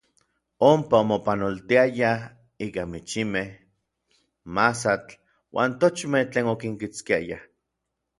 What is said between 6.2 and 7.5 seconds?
tlen okinkitskiayaj.